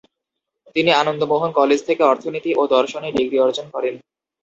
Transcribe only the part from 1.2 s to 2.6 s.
মোহন College থেকে অর্থনীতি